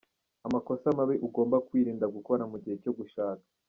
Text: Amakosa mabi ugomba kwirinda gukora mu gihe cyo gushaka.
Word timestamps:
Amakosa 0.47 0.87
mabi 0.97 1.15
ugomba 1.27 1.57
kwirinda 1.67 2.05
gukora 2.15 2.43
mu 2.51 2.57
gihe 2.63 2.75
cyo 2.83 2.91
gushaka. 2.97 3.45